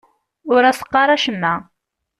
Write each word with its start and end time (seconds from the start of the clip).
Ur 0.53 0.61
as-qqar 0.63 1.09
acemma. 1.15 1.53